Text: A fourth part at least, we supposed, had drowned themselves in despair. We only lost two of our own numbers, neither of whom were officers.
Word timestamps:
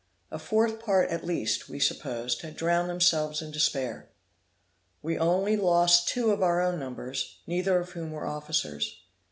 A 0.31 0.39
fourth 0.39 0.79
part 0.79 1.11
at 1.11 1.23
least, 1.27 1.69
we 1.69 1.79
supposed, 1.79 2.41
had 2.41 2.55
drowned 2.55 2.89
themselves 2.89 3.39
in 3.39 3.51
despair. 3.51 4.09
We 5.03 5.15
only 5.15 5.55
lost 5.55 6.07
two 6.07 6.31
of 6.31 6.41
our 6.41 6.59
own 6.59 6.79
numbers, 6.79 7.37
neither 7.45 7.79
of 7.79 7.91
whom 7.91 8.09
were 8.11 8.25
officers. 8.25 8.99